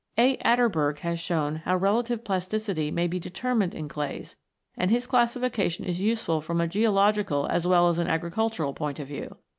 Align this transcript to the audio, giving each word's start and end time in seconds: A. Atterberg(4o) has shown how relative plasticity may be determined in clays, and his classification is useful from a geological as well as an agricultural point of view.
A. 0.17 0.35
Atterberg(4o) 0.37 0.99
has 1.01 1.19
shown 1.19 1.55
how 1.57 1.75
relative 1.77 2.23
plasticity 2.23 2.89
may 2.89 3.05
be 3.07 3.19
determined 3.19 3.75
in 3.75 3.87
clays, 3.87 4.35
and 4.75 4.89
his 4.89 5.05
classification 5.05 5.85
is 5.85 6.01
useful 6.01 6.41
from 6.41 6.59
a 6.59 6.67
geological 6.67 7.45
as 7.45 7.67
well 7.67 7.87
as 7.87 7.99
an 7.99 8.07
agricultural 8.07 8.73
point 8.73 8.99
of 8.99 9.07
view. 9.07 9.35